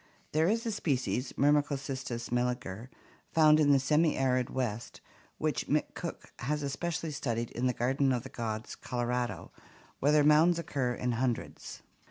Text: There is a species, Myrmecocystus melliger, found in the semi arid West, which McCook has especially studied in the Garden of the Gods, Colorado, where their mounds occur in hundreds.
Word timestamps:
There 0.31 0.47
is 0.47 0.65
a 0.65 0.71
species, 0.71 1.33
Myrmecocystus 1.37 2.29
melliger, 2.31 2.87
found 3.31 3.59
in 3.59 3.71
the 3.71 3.77
semi 3.79 4.17
arid 4.17 4.49
West, 4.49 4.99
which 5.37 5.67
McCook 5.67 6.31
has 6.39 6.63
especially 6.63 7.11
studied 7.11 7.51
in 7.51 7.67
the 7.67 7.71
Garden 7.73 8.11
of 8.11 8.23
the 8.23 8.29
Gods, 8.29 8.73
Colorado, 8.73 9.51
where 9.99 10.11
their 10.11 10.23
mounds 10.23 10.57
occur 10.57 10.95
in 10.95 11.11
hundreds. 11.11 11.83